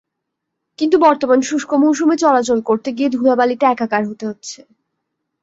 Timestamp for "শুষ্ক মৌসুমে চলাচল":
1.41-2.59